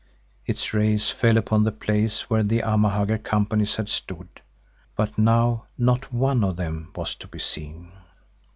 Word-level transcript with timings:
Its 0.47 0.73
rays 0.73 1.11
fell 1.11 1.37
upon 1.37 1.63
the 1.63 1.71
place 1.71 2.27
where 2.27 2.41
the 2.41 2.61
Amahagger 2.61 3.19
companies 3.23 3.75
had 3.75 3.87
stood, 3.87 4.41
but 4.95 5.15
now 5.15 5.67
not 5.77 6.11
one 6.11 6.43
of 6.43 6.55
them 6.55 6.89
was 6.95 7.13
to 7.13 7.27
be 7.27 7.37
seen. 7.37 7.91